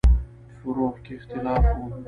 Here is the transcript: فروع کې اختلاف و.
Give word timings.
فروع 0.61 0.91
کې 1.03 1.13
اختلاف 1.17 1.63
و. 1.77 1.79